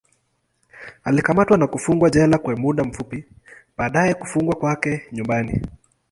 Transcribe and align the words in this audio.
Alikamatwa 1.03 1.57
na 1.57 1.67
kufungwa 1.67 2.09
jela 2.09 2.37
kwa 2.37 2.55
muda 2.55 2.83
fupi, 2.91 3.25
baadaye 3.77 4.13
kufungwa 4.13 4.55
kwake 4.55 5.01
nyumbani. 5.11 5.65